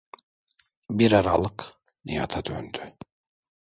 Bir 0.89 1.11
aralık 1.11 1.65
Nihat’a 2.05 2.45
döndü: 2.45 2.81